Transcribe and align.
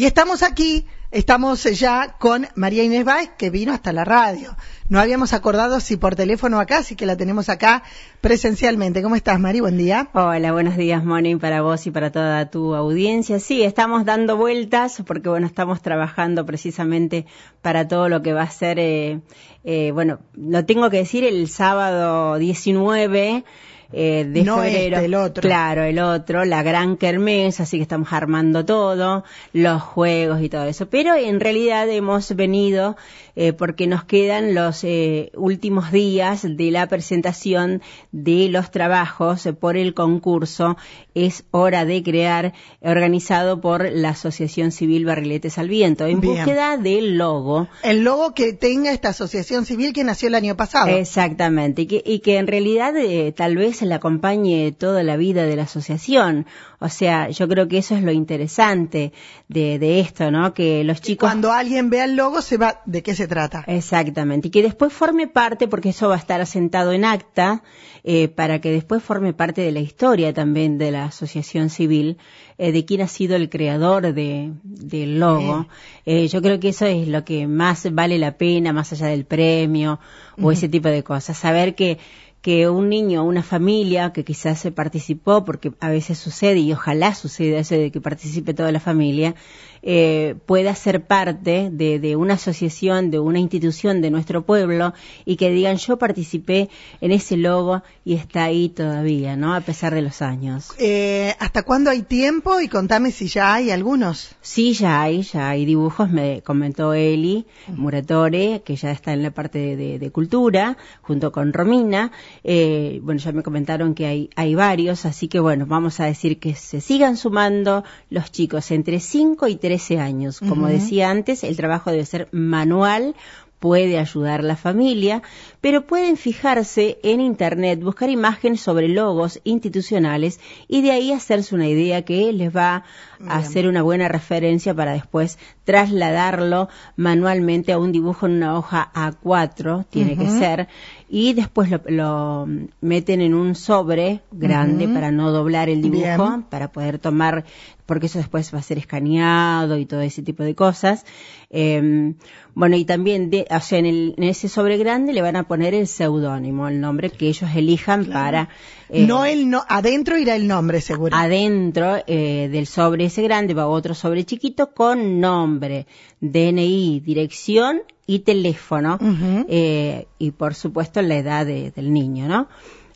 Y 0.00 0.06
estamos 0.06 0.42
aquí, 0.42 0.86
estamos 1.10 1.62
ya 1.78 2.16
con 2.18 2.48
María 2.54 2.82
Inés 2.82 3.04
Báez, 3.04 3.32
que 3.36 3.50
vino 3.50 3.74
hasta 3.74 3.92
la 3.92 4.02
radio. 4.02 4.56
No 4.88 4.98
habíamos 4.98 5.34
acordado 5.34 5.78
si 5.78 5.98
por 5.98 6.16
teléfono 6.16 6.58
acá, 6.58 6.78
así 6.78 6.96
que 6.96 7.04
la 7.04 7.18
tenemos 7.18 7.50
acá 7.50 7.82
presencialmente. 8.22 9.02
¿Cómo 9.02 9.14
estás, 9.14 9.38
Mari? 9.38 9.60
Buen 9.60 9.76
día. 9.76 10.08
Hola, 10.14 10.52
buenos 10.52 10.78
días, 10.78 11.04
Moni, 11.04 11.36
para 11.36 11.60
vos 11.60 11.86
y 11.86 11.90
para 11.90 12.10
toda 12.10 12.48
tu 12.48 12.74
audiencia. 12.74 13.40
Sí, 13.40 13.62
estamos 13.62 14.06
dando 14.06 14.38
vueltas 14.38 15.02
porque, 15.06 15.28
bueno, 15.28 15.46
estamos 15.46 15.82
trabajando 15.82 16.46
precisamente 16.46 17.26
para 17.60 17.86
todo 17.86 18.08
lo 18.08 18.22
que 18.22 18.32
va 18.32 18.44
a 18.44 18.50
ser, 18.50 18.78
eh, 18.78 19.20
eh, 19.64 19.90
bueno, 19.92 20.20
lo 20.32 20.64
tengo 20.64 20.88
que 20.88 20.96
decir, 20.96 21.24
el 21.24 21.46
sábado 21.46 22.38
19 22.38 23.44
eh, 23.92 24.26
de 24.28 24.42
no 24.42 24.56
febrero. 24.56 24.96
Este, 24.96 25.06
el 25.06 25.14
otro. 25.14 25.42
Claro, 25.42 25.84
el 25.84 25.98
otro, 25.98 26.44
la 26.44 26.62
gran 26.62 26.96
kermés, 26.96 27.60
así 27.60 27.76
que 27.78 27.82
estamos 27.82 28.12
armando 28.12 28.64
todo, 28.64 29.24
los 29.52 29.82
juegos 29.82 30.42
y 30.42 30.48
todo 30.48 30.64
eso. 30.64 30.86
Pero 30.86 31.14
en 31.14 31.40
realidad 31.40 31.88
hemos 31.88 32.34
venido 32.34 32.96
eh, 33.36 33.52
porque 33.52 33.86
nos 33.86 34.04
quedan 34.04 34.54
los 34.54 34.84
eh, 34.84 35.30
últimos 35.34 35.92
días 35.92 36.42
de 36.42 36.70
la 36.70 36.86
presentación 36.88 37.80
de 38.12 38.48
los 38.48 38.70
trabajos 38.70 39.48
por 39.58 39.76
el 39.76 39.94
concurso 39.94 40.76
Es 41.14 41.44
Hora 41.50 41.84
de 41.84 42.02
Crear, 42.02 42.52
organizado 42.80 43.60
por 43.60 43.90
la 43.90 44.10
Asociación 44.10 44.72
Civil 44.72 45.04
Barriletes 45.04 45.58
al 45.58 45.68
Viento, 45.68 46.06
en 46.06 46.20
Bien. 46.20 46.36
búsqueda 46.36 46.76
del 46.76 47.18
logo. 47.18 47.68
El 47.82 48.04
logo 48.04 48.34
que 48.34 48.52
tenga 48.52 48.92
esta 48.92 49.10
asociación 49.10 49.64
civil 49.64 49.92
que 49.92 50.04
nació 50.04 50.28
el 50.28 50.34
año 50.34 50.56
pasado. 50.56 50.88
Exactamente, 50.88 51.82
y 51.82 51.86
que, 51.86 52.02
y 52.04 52.18
que 52.20 52.38
en 52.38 52.46
realidad 52.46 52.96
eh, 52.96 53.32
tal 53.32 53.56
vez 53.56 53.79
le 53.86 53.94
acompañe 53.94 54.72
toda 54.72 55.02
la 55.02 55.16
vida 55.16 55.44
de 55.44 55.56
la 55.56 55.62
asociación. 55.62 56.46
O 56.78 56.88
sea, 56.88 57.28
yo 57.30 57.48
creo 57.48 57.68
que 57.68 57.78
eso 57.78 57.94
es 57.94 58.02
lo 58.02 58.12
interesante 58.12 59.12
de, 59.48 59.78
de 59.78 60.00
esto, 60.00 60.30
¿no? 60.30 60.54
Que 60.54 60.84
los 60.84 61.00
chicos... 61.00 61.28
Cuando 61.28 61.52
alguien 61.52 61.90
vea 61.90 62.04
el 62.04 62.16
logo 62.16 62.40
se 62.42 62.56
va 62.56 62.80
de 62.86 63.02
qué 63.02 63.14
se 63.14 63.28
trata. 63.28 63.64
Exactamente, 63.66 64.48
y 64.48 64.50
que 64.50 64.62
después 64.62 64.92
forme 64.92 65.26
parte, 65.26 65.68
porque 65.68 65.90
eso 65.90 66.08
va 66.08 66.14
a 66.14 66.18
estar 66.18 66.40
asentado 66.40 66.92
en 66.92 67.04
acta, 67.04 67.62
eh, 68.02 68.28
para 68.28 68.60
que 68.60 68.70
después 68.70 69.02
forme 69.02 69.34
parte 69.34 69.60
de 69.60 69.72
la 69.72 69.80
historia 69.80 70.32
también 70.32 70.78
de 70.78 70.90
la 70.90 71.04
asociación 71.04 71.68
civil, 71.68 72.16
eh, 72.56 72.72
de 72.72 72.84
quién 72.84 73.02
ha 73.02 73.08
sido 73.08 73.36
el 73.36 73.50
creador 73.50 74.14
de, 74.14 74.52
del 74.62 75.20
logo. 75.20 75.66
Eh, 76.06 76.28
yo 76.28 76.40
creo 76.40 76.58
que 76.60 76.70
eso 76.70 76.86
es 76.86 77.08
lo 77.08 77.24
que 77.24 77.46
más 77.46 77.92
vale 77.92 78.18
la 78.18 78.38
pena, 78.38 78.72
más 78.72 78.92
allá 78.92 79.08
del 79.08 79.26
premio 79.26 80.00
o 80.40 80.50
ese 80.52 80.68
tipo 80.68 80.88
de 80.88 81.02
cosas. 81.02 81.36
Saber 81.36 81.74
que 81.74 81.98
que 82.42 82.68
un 82.68 82.88
niño 82.88 83.24
una 83.24 83.42
familia 83.42 84.12
que 84.12 84.24
quizás 84.24 84.58
se 84.58 84.72
participó, 84.72 85.44
porque 85.44 85.72
a 85.80 85.90
veces 85.90 86.18
sucede 86.18 86.60
y 86.60 86.72
ojalá 86.72 87.14
suceda 87.14 87.58
eso 87.58 87.74
de 87.74 87.90
que 87.90 88.00
participe 88.00 88.54
toda 88.54 88.72
la 88.72 88.80
familia, 88.80 89.34
eh, 89.82 90.36
pueda 90.46 90.74
ser 90.74 91.04
parte 91.06 91.68
de, 91.70 91.98
de, 91.98 92.16
una 92.16 92.34
asociación, 92.34 93.10
de 93.10 93.18
una 93.18 93.38
institución 93.38 94.00
de 94.00 94.10
nuestro 94.10 94.42
pueblo 94.42 94.92
y 95.24 95.36
que 95.36 95.50
digan 95.50 95.76
yo 95.76 95.96
participé 95.96 96.68
en 97.00 97.12
ese 97.12 97.36
logo 97.36 97.82
y 98.04 98.14
está 98.14 98.44
ahí 98.44 98.68
todavía, 98.68 99.36
¿no? 99.36 99.54
A 99.54 99.60
pesar 99.60 99.94
de 99.94 100.02
los 100.02 100.22
años. 100.22 100.68
Eh, 100.78 101.34
¿Hasta 101.38 101.62
cuándo 101.62 101.90
hay 101.90 102.02
tiempo? 102.02 102.60
Y 102.60 102.68
contame 102.68 103.10
si 103.10 103.28
ya 103.28 103.54
hay 103.54 103.70
algunos. 103.70 104.36
Sí, 104.40 104.74
ya 104.74 105.02
hay, 105.02 105.22
ya 105.22 105.50
hay 105.50 105.64
dibujos, 105.64 106.10
me 106.10 106.42
comentó 106.42 106.92
Eli 106.94 107.46
Muratore, 107.68 108.62
que 108.64 108.76
ya 108.76 108.90
está 108.90 109.12
en 109.12 109.22
la 109.22 109.30
parte 109.30 109.58
de, 109.58 109.76
de, 109.76 109.98
de 109.98 110.10
cultura, 110.10 110.76
junto 111.02 111.32
con 111.32 111.52
Romina. 111.52 112.12
Eh, 112.44 113.00
bueno, 113.02 113.20
ya 113.20 113.32
me 113.32 113.42
comentaron 113.42 113.94
que 113.94 114.06
hay, 114.06 114.30
hay 114.36 114.54
varios, 114.54 115.04
así 115.06 115.28
que 115.28 115.40
bueno, 115.40 115.66
vamos 115.66 116.00
a 116.00 116.04
decir 116.04 116.38
que 116.38 116.54
se 116.54 116.80
sigan 116.80 117.16
sumando 117.16 117.84
los 118.10 118.30
chicos 118.30 118.70
entre 118.70 119.00
5 119.00 119.48
y 119.48 119.56
13 119.70 120.00
años. 120.00 120.40
Como 120.40 120.66
uh 120.66 120.68
-huh. 120.68 120.72
decía 120.72 121.10
antes, 121.10 121.44
el 121.44 121.56
trabajo 121.56 121.92
debe 121.92 122.04
ser 122.04 122.28
manual 122.32 123.14
puede 123.60 123.98
ayudar 123.98 124.42
la 124.42 124.56
familia, 124.56 125.22
pero 125.60 125.86
pueden 125.86 126.16
fijarse 126.16 126.98
en 127.02 127.20
Internet, 127.20 127.82
buscar 127.82 128.10
imágenes 128.10 128.60
sobre 128.60 128.88
logos 128.88 129.40
institucionales 129.44 130.40
y 130.68 130.82
de 130.82 130.92
ahí 130.92 131.12
hacerse 131.12 131.54
una 131.54 131.68
idea 131.68 132.02
que 132.02 132.32
les 132.32 132.54
va 132.54 132.84
a 133.26 133.36
hacer 133.36 133.66
una 133.66 133.82
buena 133.82 134.08
referencia 134.08 134.74
para 134.74 134.92
después 134.92 135.38
trasladarlo 135.64 136.68
manualmente 136.96 137.72
a 137.72 137.78
un 137.78 137.92
dibujo 137.92 138.26
en 138.26 138.32
una 138.32 138.56
hoja 138.56 138.90
A4, 138.94 139.84
tiene 139.90 140.14
uh 140.14 140.16
-huh. 140.16 140.18
que 140.18 140.30
ser, 140.30 140.68
y 141.08 141.34
después 141.34 141.70
lo, 141.70 141.80
lo, 141.86 142.48
meten 142.80 143.20
en 143.20 143.34
un 143.34 143.54
sobre 143.54 144.22
grande 144.32 144.86
uh 144.86 144.90
-huh. 144.90 144.94
para 144.94 145.10
no 145.10 145.30
doblar 145.30 145.68
el 145.68 145.82
dibujo, 145.82 146.28
Bien. 146.28 146.42
para 146.44 146.72
poder 146.72 146.98
tomar, 146.98 147.44
porque 147.84 148.06
eso 148.06 148.18
después 148.18 148.52
va 148.54 148.58
a 148.58 148.62
ser 148.62 148.78
escaneado 148.78 149.76
y 149.76 149.84
todo 149.84 150.00
ese 150.00 150.22
tipo 150.22 150.42
de 150.42 150.54
cosas. 150.54 151.04
Eh, 151.50 152.14
bueno, 152.54 152.76
y 152.76 152.84
también, 152.84 153.30
de, 153.30 153.46
o 153.50 153.60
sea, 153.60 153.78
en, 153.78 153.86
el, 153.86 154.14
en, 154.16 154.24
ese 154.24 154.48
sobre 154.48 154.76
grande 154.76 155.12
le 155.12 155.22
van 155.22 155.36
a 155.36 155.44
poner 155.50 155.74
el 155.74 155.88
seudónimo, 155.88 156.68
el 156.68 156.80
nombre 156.80 157.10
que 157.10 157.26
ellos 157.26 157.50
elijan 157.56 158.04
claro. 158.04 158.20
para... 158.20 158.48
Eh, 158.88 159.04
no 159.04 159.24
el 159.24 159.50
no, 159.50 159.64
adentro 159.68 160.16
irá 160.16 160.36
el 160.36 160.46
nombre, 160.46 160.80
seguro. 160.80 161.16
Adentro 161.16 161.96
eh, 162.06 162.48
del 162.52 162.68
sobre 162.68 163.06
ese 163.06 163.20
grande 163.22 163.52
va 163.52 163.66
otro 163.66 163.94
sobre 163.94 164.24
chiquito 164.24 164.72
con 164.72 165.18
nombre, 165.18 165.88
DNI, 166.20 167.00
dirección 167.00 167.82
y 168.06 168.20
teléfono, 168.20 168.96
uh 169.00 169.04
-huh. 169.04 169.46
eh, 169.48 170.06
y 170.20 170.30
por 170.30 170.54
supuesto 170.54 171.02
la 171.02 171.16
edad 171.16 171.44
de, 171.44 171.72
del 171.72 171.92
niño, 171.92 172.28
¿no? 172.28 172.46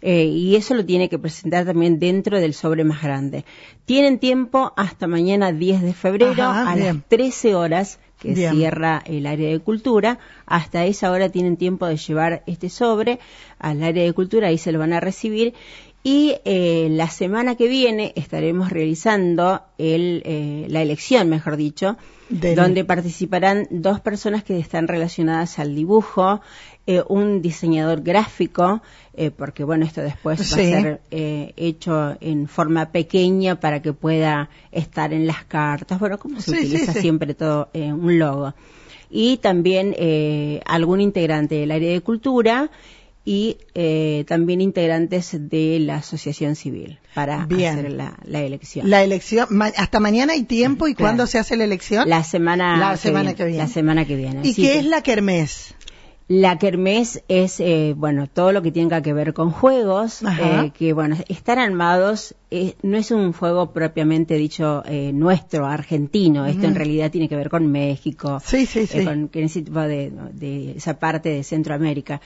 Eh, 0.07 0.25
y 0.27 0.55
eso 0.55 0.75
lo 0.75 0.85
tiene 0.85 1.09
que 1.09 1.19
presentar 1.19 1.65
también 1.65 1.99
dentro 1.99 2.39
del 2.39 2.53
sobre 2.53 2.85
más 2.85 3.03
grande. 3.03 3.47
Tienen 3.87 4.19
tiempo 4.19 4.75
hasta 4.77 5.07
mañana 5.07 5.51
10 5.51 5.81
de 5.81 5.95
febrero 5.95 6.45
Ajá, 6.45 6.71
a 6.71 6.75
bien. 6.75 6.97
las 6.97 7.09
13 7.09 7.55
horas 7.55 7.99
que 8.19 8.35
Bien. 8.35 8.53
cierra 8.55 9.03
el 9.07 9.27
área 9.27 9.49
de 9.49 9.61
cultura. 9.61 10.19
Hasta 10.45 10.85
esa 10.85 11.11
hora 11.11 11.31
tienen 11.31 11.57
tiempo 11.57 11.87
de 11.87 11.97
llevar 11.97 12.43
este 12.47 12.69
sobre 12.69 13.19
al 13.59 13.83
área 13.83 14.05
de 14.05 14.13
cultura, 14.13 14.49
ahí 14.49 14.59
se 14.59 14.73
lo 14.73 14.79
van 14.79 14.93
a 14.93 15.01
recibir. 15.01 15.55
Y 16.07 16.35
eh, 16.45 16.89
la 16.91 17.09
semana 17.09 17.55
que 17.55 17.67
viene 17.67 18.13
estaremos 18.15 18.71
realizando 18.71 19.63
el, 19.79 20.23
eh, 20.27 20.67
la 20.69 20.83
elección, 20.83 21.31
mejor 21.31 21.57
dicho, 21.57 21.97
Del- 22.29 22.55
donde 22.57 22.85
participarán 22.85 23.67
dos 23.71 24.01
personas 24.01 24.45
que 24.45 24.59
están 24.59 24.87
relacionadas 24.87 25.59
al 25.59 25.75
dibujo, 25.75 26.43
eh, 26.87 27.03
un 27.09 27.41
diseñador 27.41 28.03
gráfico, 28.03 28.83
eh, 29.15 29.31
porque 29.31 29.65
bueno, 29.65 29.87
esto 29.87 30.03
después 30.03 30.41
va 30.41 30.57
a 30.57 30.59
ser 30.59 31.01
eh, 31.11 31.55
hecho 31.57 32.17
en 32.21 32.49
forma 32.49 32.93
pequeña 32.93 33.59
para 33.59 33.81
que 33.81 33.95
pueda 33.95 34.51
estar 34.73 35.15
en 35.15 35.27
las 35.27 35.45
cartas, 35.45 35.99
bueno, 35.99 36.19
como 36.19 36.39
se 36.43 36.51
Sí, 36.51 36.59
utiliza 36.67 36.93
sí. 36.93 37.01
siempre 37.01 37.33
todo 37.33 37.71
eh, 37.73 37.91
un 37.95 38.19
logo. 38.19 38.53
Y 39.11 39.39
también 39.39 39.95
eh, 39.97 40.61
algún 40.67 41.01
integrante 41.01 41.55
del 41.55 41.71
área 41.71 41.93
de 41.93 42.01
cultura 42.03 42.71
y 43.25 43.57
eh, 43.75 44.25
también 44.29 44.61
integrantes 44.61 45.31
de 45.49 45.79
la 45.81 45.97
asociación 45.97 46.57
civil 46.57 46.99
para 47.15 47.47
Bien. 47.47 47.79
hacer 47.79 47.93
la, 47.93 48.19
la 48.25 48.43
elección. 48.43 48.91
La 48.91 49.03
elección, 49.03 49.47
ma- 49.51 49.73
hasta 49.77 49.99
mañana 50.01 50.35
hay 50.35 50.43
tiempo 50.43 50.89
y 50.89 50.95
Claro. 50.95 51.09
cuándo 51.11 51.27
se 51.27 51.39
hace 51.39 51.57
la 51.57 51.65
elección. 51.65 52.09
La 52.09 52.23
semana, 52.23 52.77
La 52.77 52.97
semana 52.97 53.35
que 53.35 53.45
viene. 53.45 53.59
La 53.63 53.69
semana 53.69 54.05
que 54.05 54.17
viene. 54.17 54.41
¿Y 54.43 54.55
qué 54.55 54.63
que 54.63 54.79
es 54.81 54.85
la 54.85 55.03
kermés? 55.03 55.75
La 56.27 56.59
kermés 56.59 57.23
es, 57.29 57.61
eh, 57.61 57.93
bueno, 57.95 58.27
todo 58.29 58.51
lo 58.53 58.63
que 58.63 58.73
tenga 58.73 59.03
que 59.03 59.13
ver 59.13 59.35
con 59.35 59.51
juegos, 59.51 60.23
eh, 60.23 60.71
que, 60.77 60.95
bueno, 60.95 61.19
están 61.29 61.59
armados, 61.59 62.35
eh, 62.51 62.77
no 62.83 62.97
es 62.97 63.11
un 63.11 63.35
juego 63.35 63.75
propiamente 63.75 64.37
dicho 64.37 64.83
eh, 64.87 65.13
nuestro, 65.13 65.67
argentino, 65.67 66.47
esto 66.47 66.67
en 66.67 66.75
realidad 66.77 67.11
tiene 67.11 67.29
que 67.29 67.37
ver 67.37 67.51
con 67.51 67.71
México, 67.71 68.41
Sí, 68.43 68.65
sí, 68.65 68.87
sí. 68.87 69.01
eh, 69.01 69.05
con, 69.05 69.29
con 69.29 69.43
ese 69.43 69.61
tipo 69.63 69.81
de, 69.81 70.13
de 70.33 70.73
esa 70.73 70.99
parte 70.99 71.29
de 71.29 71.43
Centroamérica. 71.43 72.23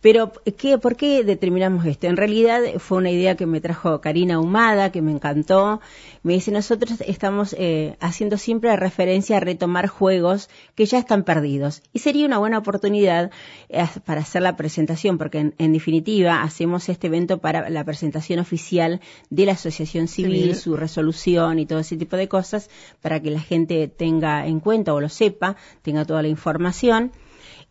Pero, 0.00 0.32
¿qué, 0.56 0.78
¿por 0.78 0.94
qué 0.94 1.24
determinamos 1.24 1.84
esto? 1.84 2.06
En 2.06 2.16
realidad 2.16 2.60
fue 2.78 2.98
una 2.98 3.10
idea 3.10 3.36
que 3.36 3.46
me 3.46 3.60
trajo 3.60 4.00
Karina 4.00 4.38
Humada, 4.38 4.92
que 4.92 5.02
me 5.02 5.10
encantó. 5.10 5.80
Me 6.22 6.34
dice, 6.34 6.52
nosotros 6.52 7.00
estamos 7.00 7.54
eh, 7.58 7.96
haciendo 7.98 8.36
siempre 8.36 8.74
referencia 8.76 9.38
a 9.38 9.40
retomar 9.40 9.88
juegos 9.88 10.50
que 10.76 10.86
ya 10.86 10.98
están 10.98 11.24
perdidos. 11.24 11.82
Y 11.92 11.98
sería 11.98 12.26
una 12.26 12.38
buena 12.38 12.58
oportunidad 12.58 13.32
eh, 13.68 13.84
para 14.04 14.20
hacer 14.20 14.42
la 14.42 14.56
presentación, 14.56 15.18
porque 15.18 15.38
en, 15.38 15.54
en 15.58 15.72
definitiva 15.72 16.42
hacemos 16.42 16.88
este 16.88 17.08
evento 17.08 17.38
para 17.38 17.68
la 17.68 17.84
presentación 17.84 18.38
oficial 18.38 19.00
de 19.30 19.46
la 19.46 19.52
Asociación 19.52 20.06
Civil, 20.06 20.42
Civil. 20.42 20.54
su 20.54 20.76
resolución 20.76 21.58
y 21.58 21.66
todo 21.66 21.80
ese 21.80 21.96
tipo 21.96 22.16
de 22.16 22.28
cosas, 22.28 22.70
para 23.02 23.20
que 23.20 23.32
la 23.32 23.40
gente 23.40 23.88
tenga 23.88 24.46
en 24.46 24.60
cuenta 24.60 24.94
o 24.94 25.00
lo 25.00 25.08
sepa, 25.08 25.56
tenga 25.82 26.04
toda 26.04 26.22
la 26.22 26.28
información. 26.28 27.10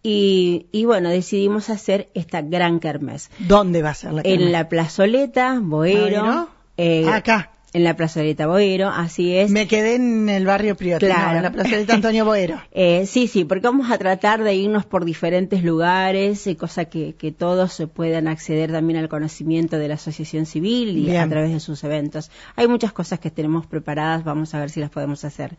Y, 0.04 0.68
y 0.72 0.86
bueno, 0.86 1.10
decidimos 1.10 1.70
hacer 1.70 2.10
esta 2.14 2.42
gran 2.42 2.80
kermés. 2.80 3.30
¿Dónde 3.40 3.82
va 3.82 3.90
a 3.90 3.94
ser 3.94 4.14
la 4.14 4.24
kermés? 4.24 4.42
En 4.48 4.52
la 4.52 4.70
plazoleta, 4.70 5.60
Boero. 5.62 6.50
Eh, 6.78 7.10
Acá. 7.10 7.56
En 7.74 7.84
la 7.84 7.96
plazoleta 7.96 8.48
Boero, 8.48 8.88
así 8.90 9.36
es. 9.36 9.52
Me 9.52 9.68
quedé 9.68 9.96
en 9.96 10.30
el 10.30 10.46
barrio 10.46 10.75
Priote, 10.78 11.06
Claro. 11.08 11.31
no, 11.31 11.38
en 11.38 11.44
la 11.44 11.52
plazoleta 11.52 11.94
Antonio 11.96 12.24
Boero. 12.25 12.62
Eh, 12.72 13.06
sí, 13.08 13.28
sí, 13.28 13.44
porque 13.44 13.68
vamos 13.68 13.92
a 13.92 13.98
tratar 13.98 14.44
de 14.44 14.54
irnos 14.56 14.86
por 14.86 15.04
diferentes 15.04 15.64
lugares, 15.64 16.46
eh, 16.48 16.56
cosa 16.56 16.86
que, 16.86 17.14
que 17.16 17.31
todos 17.31 17.84
puedan 17.94 18.28
acceder 18.28 18.72
también 18.72 19.00
al 19.00 19.10
conocimiento 19.10 19.78
de 19.78 19.88
la 19.90 19.96
asociación 19.96 20.46
civil 20.46 20.98
y 20.98 21.06
Bien. 21.06 21.18
a 21.22 21.30
través 21.30 21.52
de 21.52 21.60
sus 21.60 21.84
eventos. 21.84 22.31
Hay 22.56 22.68
muchas 22.68 22.94
cosas 22.94 23.19
que 23.19 23.31
tenemos 23.31 23.66
preparadas, 23.66 24.24
vamos 24.24 24.54
a 24.54 24.60
ver 24.60 24.70
si 24.70 24.80
las 24.80 24.90
podemos 24.90 25.25
hacer. 25.25 25.58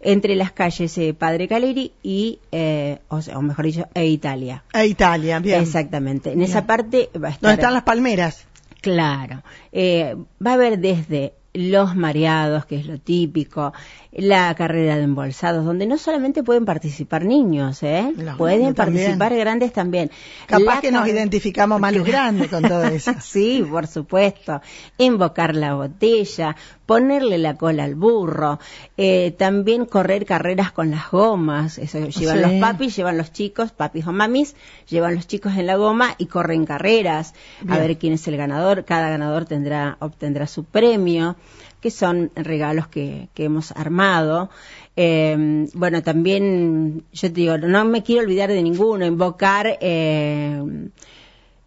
Entre 0.00 0.34
las 0.36 0.52
calles 0.52 0.96
eh, 0.98 1.14
Padre 1.14 1.48
Caleri 1.48 1.92
y, 2.02 2.38
eh, 2.50 2.98
o, 3.08 3.20
sea, 3.22 3.38
o 3.38 3.42
mejor 3.42 3.66
dicho, 3.66 3.86
e 3.94 4.06
Italia. 4.06 4.64
A 4.72 4.84
Italia, 4.84 5.38
bien. 5.38 5.60
Exactamente. 5.60 6.32
En 6.32 6.38
Bien. 6.38 6.50
esa 6.50 6.66
parte 6.66 7.10
va 7.22 7.28
a 7.28 7.30
estar. 7.32 7.42
¿Dónde 7.42 7.54
están 7.54 7.74
las 7.74 7.82
palmeras? 7.84 8.46
Claro. 8.80 9.42
Eh, 9.70 10.16
va 10.44 10.52
a 10.52 10.54
haber 10.54 10.78
desde 10.78 11.34
los 11.54 11.94
mareados, 11.94 12.64
que 12.64 12.76
es 12.76 12.86
lo 12.86 12.98
típico, 12.98 13.72
la 14.10 14.54
carrera 14.54 14.96
de 14.96 15.02
embolsados, 15.02 15.64
donde 15.64 15.86
no 15.86 15.98
solamente 15.98 16.42
pueden 16.42 16.64
participar 16.64 17.24
niños, 17.24 17.82
¿eh? 17.82 18.12
Los 18.16 18.36
pueden 18.36 18.74
también. 18.74 19.04
participar 19.04 19.36
grandes 19.36 19.72
también. 19.72 20.10
Capaz 20.46 20.76
La 20.76 20.80
que 20.80 20.90
nos 20.90 21.06
identificamos 21.06 21.78
más 21.78 21.94
los 21.94 22.06
grandes 22.06 22.48
con 22.48 22.62
todo 22.62 22.84
eso. 22.84 23.12
sí, 23.20 23.64
por 23.68 23.86
supuesto. 23.86 24.60
Invocar 24.98 25.54
la 25.54 25.74
botella, 25.74 26.56
ponerle 26.92 27.38
la 27.38 27.54
cola 27.56 27.84
al 27.84 27.94
burro, 27.94 28.58
eh, 28.96 29.34
también 29.38 29.86
correr 29.86 30.24
carreras 30.26 30.72
con 30.72 30.90
las 30.90 31.10
gomas. 31.10 31.78
Eso 31.78 31.98
llevan 32.08 32.36
Sí. 32.36 32.42
los 32.42 32.52
papis, 32.60 32.96
llevan 32.96 33.16
los 33.18 33.32
chicos, 33.32 33.72
papis 33.72 34.06
o 34.06 34.12
mamis, 34.12 34.54
llevan 34.88 35.14
los 35.14 35.26
chicos 35.26 35.52
en 35.56 35.66
la 35.66 35.76
goma 35.76 36.14
y 36.18 36.26
corren 36.26 36.64
carreras. 36.66 37.34
A 37.68 37.78
ver 37.78 37.98
quién 37.98 38.12
es 38.12 38.26
el 38.28 38.36
ganador. 38.36 38.84
Cada 38.84 39.08
ganador 39.08 39.44
tendrá, 39.44 39.96
obtendrá 40.00 40.46
su 40.46 40.64
premio, 40.64 41.36
que 41.80 41.90
son 41.90 42.30
regalos 42.36 42.86
que, 42.88 43.28
que 43.34 43.44
hemos 43.44 43.72
armado. 43.72 44.50
Eh, 44.94 45.66
bueno, 45.74 46.02
también, 46.02 47.04
yo 47.12 47.28
te 47.28 47.34
digo, 47.34 47.58
no 47.58 47.84
me 47.84 48.02
quiero 48.02 48.22
olvidar 48.22 48.50
de 48.50 48.62
ninguno, 48.62 49.04
invocar 49.06 49.78
eh, 49.80 50.62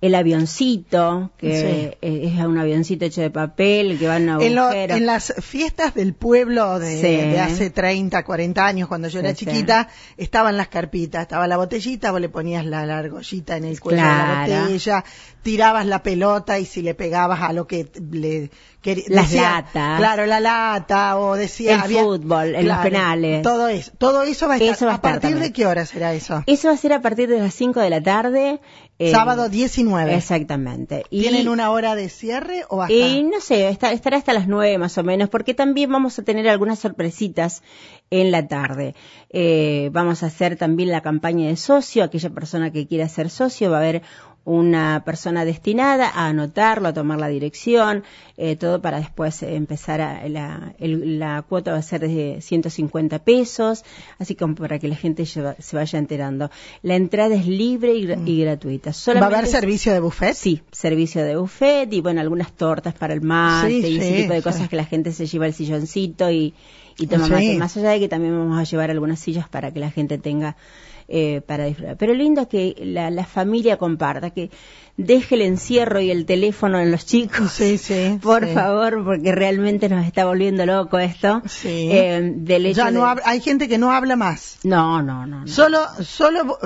el 0.07 0.15
avioncito, 0.15 1.31
que 1.37 1.95
Sí. 2.01 2.07
es 2.07 2.45
un 2.45 2.57
avioncito 2.57 3.05
hecho 3.05 3.21
de 3.21 3.29
papel, 3.29 3.97
que 3.97 4.07
va 4.07 4.17
en 4.17 4.29
un 4.29 4.41
En, 4.41 4.55
lo- 4.55 4.71
en 4.71 5.05
las 5.05 5.33
fiestas 5.41 5.93
del 5.93 6.13
pueblo 6.13 6.79
de, 6.79 6.95
Sí. 7.01 7.07
de 7.31 7.39
hace 7.39 7.69
30, 7.69 8.23
40 8.23 8.65
años, 8.65 8.87
cuando 8.87 9.07
yo 9.07 9.19
era 9.19 9.29
Sí, 9.35 9.45
chiquita, 9.45 9.87
estaban 10.17 10.57
las 10.57 10.67
carpitas, 10.67 11.23
estaba 11.23 11.47
la 11.47 11.57
botellita, 11.57 12.11
vos 12.11 12.21
le 12.21 12.29
ponías 12.29 12.65
la, 12.65 12.85
la 12.85 12.99
argollita 12.99 13.57
en 13.57 13.65
el 13.65 13.79
cuello 13.79 14.01
de 14.01 14.07
la 14.07 14.39
botella, 14.65 15.03
tirabas 15.43 15.85
la 15.85 16.01
pelota 16.03 16.59
y 16.59 16.65
si 16.65 16.81
le 16.81 16.93
pegabas 16.95 17.41
a 17.41 17.53
lo 17.53 17.67
que 17.67 17.87
le 18.11 18.49
Las 19.07 19.29
decía- 19.31 19.41
latas. 19.51 19.97
Claro, 19.99 20.25
la 20.25 20.39
lata, 20.39 21.17
o 21.19 21.35
decía... 21.35 21.83
El 21.85 21.91
fútbol, 21.91 22.55
en 22.55 22.67
los 22.67 22.77
penales. 22.77 23.41
Todo 23.41 23.67
eso, 23.67 23.91
todo 23.97 24.21
eso 24.23 24.47
va 24.47 24.53
a 24.53 24.57
estar. 24.57 24.73
Eso 24.75 24.85
va 24.85 24.91
a 24.91 24.93
¿A 24.93 24.97
estar 24.97 25.19
partir 25.21 25.39
de 25.39 25.51
qué 25.53 25.65
hora 25.65 25.85
será 25.85 26.13
eso? 26.13 26.43
Eso 26.45 26.67
va 26.67 26.73
a 26.73 26.77
ser 26.77 26.93
a 26.93 27.01
partir 27.01 27.29
de 27.29 27.39
las 27.39 27.53
5 27.53 27.79
de 27.79 27.89
la 27.89 28.01
tarde. 28.03 28.59
eh, 28.99 29.11
Sábado 29.11 29.49
19. 29.49 30.13
Exactamente. 30.15 31.03
Y- 31.09 31.21
¿Tienen 31.21 31.49
una 31.49 31.71
hora 31.71 31.95
de 31.95 32.07
cierre 32.09 32.63
o 32.69 32.81
hasta? 32.81 32.93
Y 32.93 33.23
no 33.23 33.41
sé, 33.41 33.67
está- 33.69 33.91
estará 33.91 34.17
hasta 34.17 34.31
las 34.33 34.47
nueve 34.47 34.77
más 34.77 34.97
o 34.97 35.03
menos, 35.03 35.29
porque 35.29 35.53
también 35.53 35.91
vamos 35.91 36.17
a 36.19 36.23
tener 36.23 36.47
algunas 36.47 36.79
sorpresitas 36.79 37.61
en 38.11 38.31
la 38.31 38.47
tarde. 38.47 38.95
Eh, 39.31 39.89
vamos 39.91 40.23
a 40.23 40.27
hacer 40.27 40.55
también 40.57 40.91
la 40.91 41.01
campaña 41.01 41.47
de 41.47 41.57
socio, 41.57 42.03
aquella 42.03 42.29
persona 42.29 42.71
que 42.71 42.87
quiera 42.87 43.09
ser 43.09 43.29
socio 43.29 43.69
va 43.69 43.77
a 43.77 43.79
haber 43.81 44.01
una 44.45 45.03
persona 45.05 45.43
destinada 45.43 46.07
a 46.09 46.27
anotarlo, 46.27 46.87
a 46.87 46.93
tomar 46.93 47.19
la 47.19 47.27
dirección, 47.27 48.03
eh, 48.37 48.55
todo 48.55 48.79
para 48.81 48.99
después 48.99 49.41
empezar 49.43 50.01
a, 50.01 50.27
la, 50.29 50.73
el- 50.79 51.19
la 51.19 51.41
cuota 51.41 51.71
va 51.71 51.77
a 51.79 51.81
ser 51.81 52.01
de 52.01 52.37
150 52.41 53.19
pesos, 53.19 53.83
así 54.19 54.35
como 54.35 54.55
para 54.55 54.79
que 54.79 54.87
la 54.87 54.95
gente 54.95 55.25
lleva- 55.25 55.55
se 55.59 55.75
vaya 55.75 55.97
enterando. 55.99 56.51
La 56.83 56.95
entrada 56.95 57.35
es 57.35 57.47
libre 57.47 57.95
y, 57.95 58.07
y 58.25 58.41
gratuita. 58.41 58.89
¿Va 58.89 58.91
a 58.91 58.93
Solamente 58.93 59.35
haber 59.35 59.47
servicio 59.47 59.93
de 59.93 59.99
buffet? 59.99 60.33
Sí, 60.35 60.61
servicio 60.71 61.23
de 61.25 61.35
buffet 61.35 61.91
y 61.91 62.01
bueno, 62.01 62.21
algunas 62.21 62.51
tortas 62.51 62.93
para 62.93 63.13
el 63.13 63.21
mate 63.21 63.69
Sí, 63.79 63.87
y 63.87 63.97
ese 63.97 64.09
sí, 64.09 64.15
tipo 64.21 64.33
de 64.33 64.39
sí. 64.39 64.43
cosas 64.43 64.69
que 64.69 64.75
la 64.75 64.85
gente 64.85 65.11
se 65.11 65.25
lleva 65.25 65.47
el 65.47 65.53
silloncito 65.53 66.29
y, 66.29 66.53
y 66.99 67.07
toma 67.07 67.27
mate. 67.27 67.55
Más 67.57 67.75
allá 67.77 67.89
de 67.91 67.99
que 67.99 68.07
también 68.09 68.37
vamos 68.37 68.59
a 68.59 68.63
llevar 68.63 68.91
algunas 68.91 69.19
sillas 69.19 69.49
para 69.49 69.71
que 69.71 69.79
la 69.79 69.89
gente 69.91 70.17
tenga 70.17 70.55
eh, 71.07 71.41
para 71.45 71.65
disfrutar. 71.65 71.97
Pero 71.97 72.13
lindo 72.13 72.41
es 72.41 72.47
que 72.47 72.75
la, 72.79 73.09
la 73.09 73.25
familia 73.25 73.77
comparta, 73.77 74.29
que 74.31 74.49
deje 74.97 75.35
el 75.35 75.41
encierro 75.41 75.99
y 75.99 76.09
el 76.11 76.25
teléfono 76.25 76.79
en 76.79 76.91
los 76.91 77.05
chicos. 77.05 77.51
Sí, 77.51 77.77
sí. 77.77 78.17
Por 78.23 78.45
sí. 78.47 78.53
favor, 78.53 79.03
porque 79.03 79.31
realmente 79.31 79.89
nos 79.89 80.05
está 80.05 80.25
volviendo 80.25 80.65
loco 80.65 80.97
esto. 80.99 81.41
Sí. 81.47 81.89
Eh, 81.91 82.31
del 82.35 82.65
hecho 82.67 82.77
Ya 82.77 82.91
no 82.91 83.13
de- 83.15 83.21
hay 83.25 83.41
gente 83.41 83.67
que 83.67 83.77
no 83.77 83.91
habla 83.91 84.15
más. 84.15 84.57
No, 84.63 85.01
no, 85.01 85.25
no. 85.25 85.41
no. 85.41 85.47
Solo, 85.47 85.79
solo, 86.01 86.57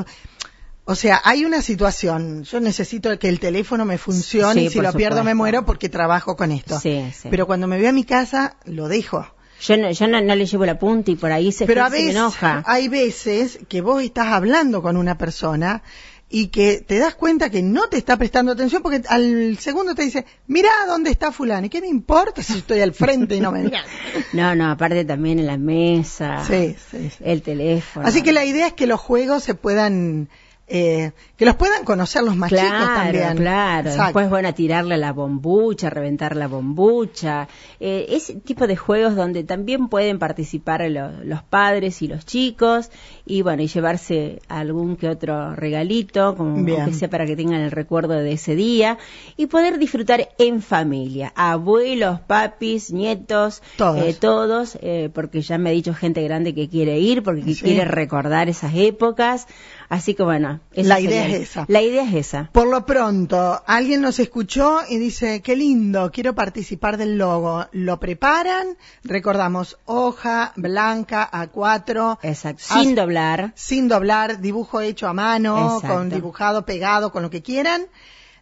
o 0.86 0.96
sea, 0.96 1.22
hay 1.24 1.46
una 1.46 1.62
situación. 1.62 2.44
Yo 2.44 2.60
necesito 2.60 3.18
que 3.20 3.30
el 3.30 3.40
teléfono 3.40 3.86
me 3.86 3.98
funcione 3.98 4.62
Sí, 4.62 4.68
y 4.68 4.70
si 4.70 4.80
lo 4.82 4.94
pierdo 4.94 5.24
me 5.24 5.36
muero 5.36 5.66
porque 5.66 5.90
trabajo 5.90 6.36
con 6.36 6.52
esto. 6.52 6.80
Sí, 6.80 7.04
sí. 7.14 7.28
Pero 7.30 7.46
cuando 7.46 7.68
me 7.68 7.78
voy 7.78 7.86
a 7.88 7.92
mi 7.94 8.04
casa, 8.06 8.56
lo 8.66 8.88
dejo. 8.88 9.28
Yo, 9.62 9.78
no, 9.78 9.92
yo 9.92 10.08
no, 10.08 10.22
no 10.22 10.36
le 10.36 10.46
llevo 10.46 10.66
la 10.66 10.80
punta 10.80 11.12
y 11.12 11.16
por 11.16 11.32
ahí 11.32 11.52
se, 11.52 11.66
Pero 11.66 11.84
a 11.84 11.90
se 11.90 11.98
veces, 11.98 12.16
enoja. 12.16 12.64
hay 12.66 12.88
veces 12.88 13.60
que 13.68 13.82
vos 13.82 14.02
estás 14.02 14.28
hablando 14.28 14.82
con 14.82 14.96
una 14.98 15.18
persona 15.18 15.84
y 16.32 16.48
que 16.50 16.80
te 16.88 17.00
das 17.00 17.16
cuenta 17.16 17.50
que 17.50 17.64
no 17.64 17.88
te 17.90 17.98
está 17.98 18.16
prestando 18.16 18.52
atención 18.52 18.84
porque 18.84 19.02
al 19.10 19.58
segundo 19.60 19.96
te 19.96 20.04
dice, 20.04 20.26
mirá 20.48 20.70
dónde 20.88 21.10
está 21.10 21.32
fulano. 21.32 21.66
¿Y 21.66 21.70
qué 21.70 21.82
me 21.82 21.88
importa 21.88 22.44
si 22.44 22.60
estoy 22.60 22.82
al 22.82 22.94
frente 22.94 23.36
y 23.36 23.40
no 23.42 23.52
me 23.52 23.64
miras? 23.64 23.86
No, 24.34 24.54
no, 24.56 24.70
aparte 24.70 25.04
también 25.06 25.40
en 25.40 25.48
la 25.48 25.58
mesa, 25.58 26.46
Sí, 26.46 26.76
sí, 26.92 27.10
sí. 27.10 27.24
el 27.26 27.42
teléfono. 27.42 28.06
Así 28.08 28.22
que 28.22 28.32
la 28.32 28.46
idea 28.46 28.68
es 28.68 28.74
que 28.74 28.86
los 28.86 29.00
juegos 29.00 29.44
se 29.44 29.56
puedan, 29.56 30.30
eh, 30.70 31.12
que 31.36 31.46
los 31.46 31.56
puedan 31.56 31.84
conocer 31.84 32.24
los 32.24 32.36
más 32.36 32.50
chicos 32.50 32.70
también. 32.70 33.36
claro. 33.38 33.90
Exacto. 33.90 34.04
Después, 34.06 34.30
bueno, 34.30 34.54
tirarle 34.54 34.96
a 34.96 34.98
la 34.98 35.14
bombucha, 35.14 35.90
reventar 35.90 36.36
la 36.36 36.48
bombucha. 36.48 37.48
Eh, 37.80 38.08
ese 38.10 38.36
tipo 38.36 38.68
de 38.68 38.76
juegos 38.76 39.16
donde 39.16 39.44
también 39.44 39.88
pueden 39.90 40.20
participar 40.20 40.82
lo- 40.90 41.24
los 41.24 41.44
padres 41.44 42.02
y 42.02 42.08
los 42.08 42.26
chicos. 42.26 42.92
Y 43.26 43.42
bueno, 43.42 43.62
y 43.64 43.68
llevarse 43.68 44.42
algún 44.48 44.96
que 44.96 45.08
otro 45.10 45.56
regalito, 45.56 46.36
como 46.36 46.66
que 46.66 46.94
sea 46.94 47.10
para 47.10 47.26
que 47.26 47.36
tengan 47.36 47.62
el 47.62 47.72
recuerdo 47.72 48.14
de 48.14 48.34
ese 48.34 48.56
día. 48.56 48.98
Y 49.38 49.48
poder 49.48 49.78
disfrutar 49.80 50.30
en 50.38 50.62
familia. 50.62 51.32
Abuelos, 51.36 52.20
papis, 52.22 52.92
nietos, 52.92 53.62
Todos. 53.78 54.04
eh, 54.04 54.14
todos, 54.20 54.78
eh, 54.82 55.10
porque 55.14 55.42
ya 55.42 55.58
me 55.58 55.70
ha 55.70 55.74
dicho 55.74 55.94
gente 55.94 56.22
grande 56.24 56.54
que 56.54 56.68
quiere 56.70 57.00
ir, 57.00 57.24
porque 57.24 57.54
Sí. 57.54 57.64
quiere 57.64 57.86
recordar 57.86 58.50
esas 58.50 58.74
épocas. 58.76 59.48
Así 59.90 60.14
que 60.14 60.22
bueno, 60.22 60.60
La 60.76 61.00
idea 61.00 61.24
sería- 61.24 61.38
es 61.38 61.50
esa. 61.50 61.66
La 61.68 61.82
idea 61.82 62.04
es 62.04 62.14
esa. 62.14 62.50
Por 62.54 62.68
lo 62.68 62.86
pronto, 62.86 63.64
alguien 63.66 64.02
nos 64.02 64.20
escuchó 64.20 64.82
y 64.88 64.98
dice, 65.00 65.42
qué 65.42 65.56
lindo, 65.56 66.12
quiero 66.12 66.36
participar 66.36 66.98
del 66.98 67.18
logo. 67.18 67.66
Lo 67.72 68.00
preparan, 68.00 68.78
recordamos, 69.04 69.80
hoja 69.86 70.54
blanca 70.56 71.28
A4. 71.32 72.20
Exacto. 72.22 72.64
Sin 72.68 72.94
doblar. 72.94 73.52
Sin 73.56 73.88
doblar, 73.88 74.40
dibujo 74.42 74.80
hecho 74.82 75.08
a 75.08 75.14
mano, 75.14 75.76
Exacto. 75.78 75.88
con 75.96 76.10
dibujado, 76.10 76.66
pegado, 76.66 77.12
con 77.12 77.24
lo 77.24 77.32
que 77.32 77.42
quieran. 77.42 77.88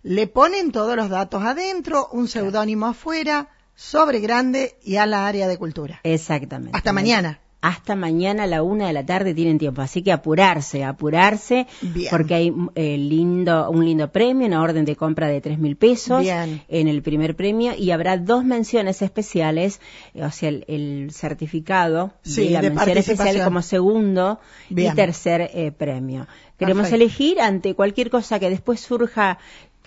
Le 0.04 0.28
ponen 0.28 0.72
todos 0.74 0.96
los 0.98 1.10
datos 1.10 1.44
adentro, 1.44 2.10
un 2.12 2.28
seudónimo 2.28 2.88
afuera, 2.88 3.48
sobre 3.74 4.20
grande 4.20 4.78
y 4.84 4.98
a 4.98 5.06
la 5.06 5.28
área 5.28 5.48
de 5.48 5.58
cultura. 5.58 6.00
Exactamente. 6.04 6.76
Hasta 6.78 6.92
mañana. 6.94 7.40
Hasta 7.60 7.96
mañana 7.96 8.44
a 8.44 8.48
la 8.48 8.62
una 8.62 8.86
de 8.86 8.94
la 8.94 9.04
tarde 9.04 9.34
tienen 9.34 9.58
tiempo, 9.58 9.82
así 9.82 10.04
que 10.04 10.12
apurarse, 10.12 10.84
apurarse, 10.84 11.66
Bien. 11.82 12.08
porque 12.12 12.36
hay 12.36 12.54
eh, 12.76 12.98
lindo, 12.98 13.72
un 13.72 13.84
lindo 13.84 14.12
premio, 14.12 14.46
una 14.46 14.62
orden 14.62 14.86
de 14.86 14.96
compra 14.96 15.28
de 15.28 15.42
tres 15.42 15.58
mil 15.58 15.76
pesos 15.76 16.22
Bien. 16.22 16.62
en 16.68 16.88
el 16.88 17.02
primer 17.02 17.36
premio 17.36 17.74
y 17.76 17.90
habrá 17.90 18.18
dos 18.18 18.46
menciones 18.46 19.02
especiales, 19.02 19.82
eh, 20.14 20.24
o 20.24 20.32
sea, 20.32 20.50
el, 20.50 20.66
el 20.68 21.10
certificado 21.12 22.14
Sí, 22.22 22.46
de 22.46 22.50
la 22.52 22.62
de 22.62 22.70
mención 22.70 22.98
especial 22.98 23.44
como 23.44 23.64
segundo 23.64 24.40
Bien. 24.70 24.94
y 24.94 24.96
tercer 24.96 25.50
eh, 25.54 25.72
premio. 25.72 26.28
Queremos 26.58 26.90
Perfecto. 26.90 27.04
elegir 27.04 27.40
ante 27.42 27.76
cualquier 27.76 28.10
cosa 28.10 28.40
que 28.40 28.50
después 28.50 28.80
surja 28.80 29.38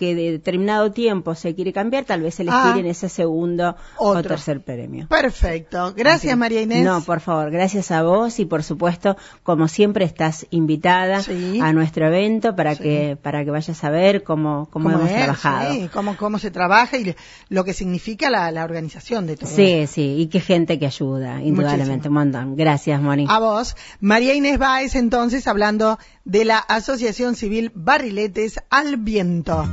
que 0.01 0.15
de 0.15 0.31
determinado 0.31 0.91
tiempo 0.91 1.35
se 1.35 1.53
quiere 1.53 1.71
cambiar, 1.71 2.05
tal 2.05 2.21
vez 2.23 2.39
elegir 2.39 2.59
Ah. 2.59 2.75
en 2.75 2.87
ese 2.87 3.07
segundo 3.07 3.75
o 3.97 4.19
tercer 4.23 4.61
premio. 4.63 5.07
Perfecto. 5.07 5.93
Gracias, 5.95 6.35
María 6.35 6.59
Inés. 6.63 6.83
No, 6.83 7.03
por 7.03 7.19
favor, 7.19 7.51
gracias 7.51 7.91
a 7.91 8.01
vos 8.01 8.39
y 8.39 8.45
por 8.45 8.63
supuesto, 8.63 9.15
como 9.43 9.67
siempre, 9.67 10.03
estás 10.05 10.47
invitada 10.49 11.21
Sí. 11.21 11.59
a 11.61 11.71
nuestro 11.71 12.07
evento 12.07 12.55
para 12.55 12.73
Sí. 12.73 12.81
que 12.81 13.17
para 13.21 13.45
que 13.45 13.51
vayas 13.51 13.83
a 13.83 13.91
ver 13.91 14.23
cómo, 14.23 14.67
cómo, 14.71 14.89
hemos 14.89 15.07
es? 15.07 15.15
trabajado. 15.17 15.73
Sí, 15.75 15.87
cómo, 15.93 16.17
cómo 16.17 16.39
se 16.39 16.49
trabaja 16.49 16.97
y 16.97 17.15
lo 17.49 17.63
que 17.63 17.73
significa 17.73 18.31
la, 18.31 18.49
la 18.51 18.63
organización 18.63 19.27
de 19.27 19.37
todo. 19.37 19.51
Sí, 19.51 19.85
sí, 19.85 20.15
y 20.17 20.25
qué 20.27 20.39
gente 20.39 20.79
que 20.79 20.87
ayuda, 20.87 21.43
indudablemente, 21.43 22.07
un 22.07 22.15
montón. 22.15 22.55
Gracias, 22.55 22.99
Moni. 22.99 23.27
A 23.29 23.37
vos. 23.37 23.75
María 23.99 24.33
Inés 24.33 24.57
Báez, 24.57 24.95
entonces, 24.95 25.47
hablando 25.47 25.99
de 26.25 26.43
la 26.45 26.57
Asociación 26.57 27.35
Civil 27.35 27.71
Barriletes 27.75 28.59
al 28.71 28.97
Viento. 28.97 29.63